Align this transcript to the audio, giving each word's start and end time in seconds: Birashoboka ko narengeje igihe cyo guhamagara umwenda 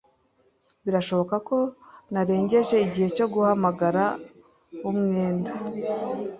Birashoboka 0.83 1.35
ko 1.47 1.57
narengeje 2.13 2.75
igihe 2.85 3.07
cyo 3.15 3.25
guhamagara 3.33 4.03
umwenda 4.89 5.51